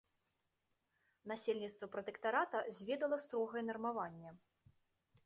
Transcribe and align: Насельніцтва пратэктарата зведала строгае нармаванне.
Насельніцтва 1.31 1.89
пратэктарата 1.95 2.57
зведала 2.79 3.21
строгае 3.25 3.63
нармаванне. 3.69 4.29